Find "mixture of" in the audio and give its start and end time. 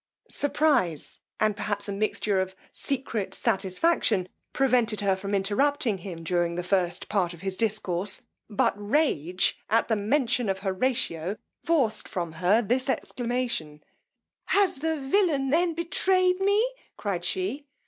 1.91-2.55